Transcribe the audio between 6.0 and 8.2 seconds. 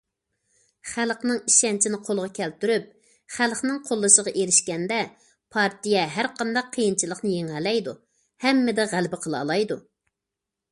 ھەرقانداق قىيىنچىلىقنى يېڭەلەيدۇ،